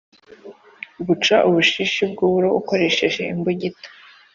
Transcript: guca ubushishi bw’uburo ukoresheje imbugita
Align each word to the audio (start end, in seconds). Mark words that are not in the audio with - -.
guca 1.05 1.35
ubushishi 1.47 2.01
bw’uburo 2.11 2.49
ukoresheje 2.59 3.21
imbugita 3.33 3.87